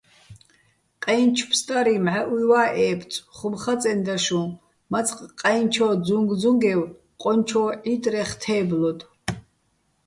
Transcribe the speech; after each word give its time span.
"ყაჲნჩო̆ 1.03 1.47
ფსტარიჼ 1.49 1.95
მჵაჸუჲვა́ 2.05 2.65
ე́ბწო̆,"- 2.87 3.25
ხუმ 3.35 3.55
ხაწენდა 3.61 4.15
შუჼ, 4.25 4.41
მაწყ 4.91 5.17
ყაჲნჩო́ 5.41 5.91
ძუნგძუნგევ 6.05 6.81
ყონჩო́ 7.21 7.67
ჺიტრეხ 7.85 8.31
თე́ბლოდო̆. 8.41 9.07